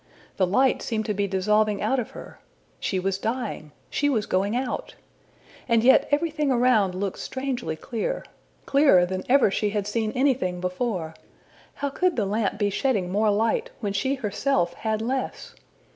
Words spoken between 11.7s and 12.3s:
how could the